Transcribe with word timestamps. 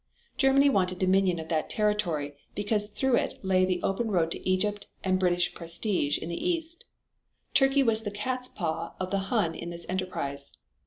Germany 0.35 0.67
wanted 0.67 0.97
domination 0.97 1.39
of 1.39 1.47
that 1.49 1.69
territory 1.69 2.33
because 2.55 2.87
through 2.87 3.17
it 3.17 3.37
lay 3.45 3.65
the 3.65 3.83
open 3.83 4.09
road 4.09 4.31
to 4.31 4.49
Egypt 4.49 4.87
and 5.03 5.19
British 5.19 5.53
prestige 5.53 6.17
in 6.17 6.27
the 6.27 6.43
East. 6.49 6.85
Turkey 7.53 7.83
was 7.83 8.01
the 8.01 8.09
cat's 8.09 8.49
paw 8.49 8.95
of 8.99 9.11
the 9.11 9.19
Hun 9.29 9.53
in 9.53 9.69
this 9.69 9.85
enterprise. 9.87 10.53